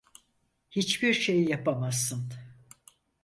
[0.71, 2.33] Hiçbir şey yapamazsın.